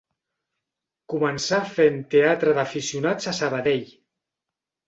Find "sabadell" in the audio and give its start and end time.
3.41-3.85